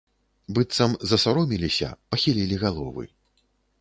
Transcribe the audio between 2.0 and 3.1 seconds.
пахілілі галовы.